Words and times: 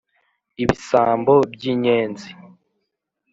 ibisambo 0.63 1.33
by'inyenzi 1.53 2.29